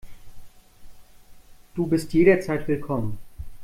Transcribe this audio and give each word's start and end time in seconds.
Du 1.75 1.85
bist 1.85 2.11
jederzeit 2.13 2.67
willkommen. 2.67 3.19